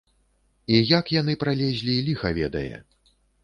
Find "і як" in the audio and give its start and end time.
0.77-1.11